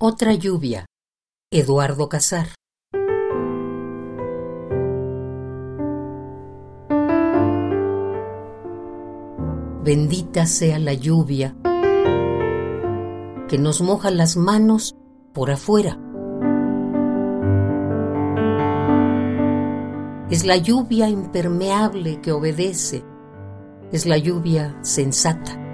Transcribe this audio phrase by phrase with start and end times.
[0.00, 0.86] Otra lluvia.
[1.50, 2.50] Eduardo Casar.
[9.82, 11.56] Bendita sea la lluvia
[13.48, 14.94] que nos moja las manos
[15.34, 15.98] por afuera.
[20.30, 23.02] Es la lluvia impermeable que obedece.
[23.90, 25.67] Es la lluvia sensata.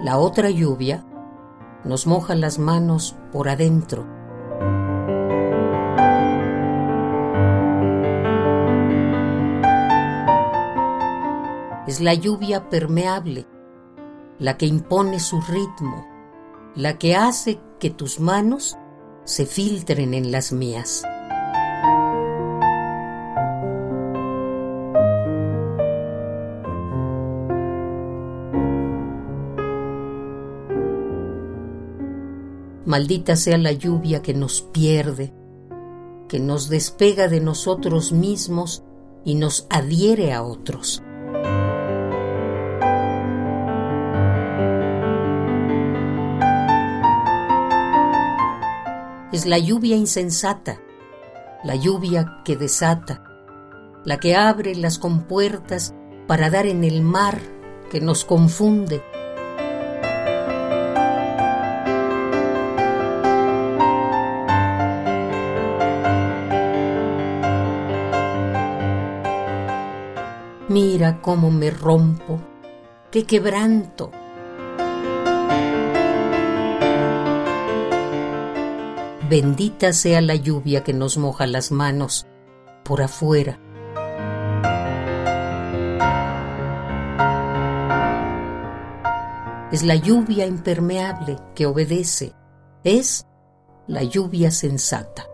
[0.00, 1.06] La otra lluvia
[1.84, 4.06] nos moja las manos por adentro.
[11.86, 13.46] Es la lluvia permeable,
[14.38, 16.06] la que impone su ritmo,
[16.74, 18.76] la que hace que tus manos
[19.24, 21.04] se filtren en las mías.
[32.86, 35.34] Maldita sea la lluvia que nos pierde,
[36.28, 38.84] que nos despega de nosotros mismos
[39.24, 41.02] y nos adhiere a otros.
[49.32, 50.80] Es la lluvia insensata,
[51.64, 53.24] la lluvia que desata,
[54.04, 55.92] la que abre las compuertas
[56.28, 57.40] para dar en el mar
[57.90, 59.02] que nos confunde
[70.68, 72.40] Mira cómo me rompo,
[73.12, 74.10] qué quebranto.
[79.30, 82.26] Bendita sea la lluvia que nos moja las manos
[82.84, 83.60] por afuera.
[89.70, 92.34] Es la lluvia impermeable que obedece.
[92.82, 93.24] Es
[93.86, 95.26] la lluvia sensata.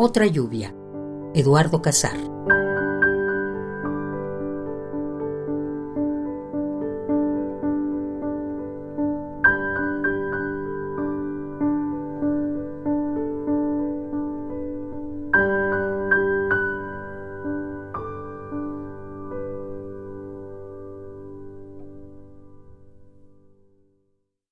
[0.00, 0.72] Otra lluvia.
[1.34, 2.16] Eduardo Casar.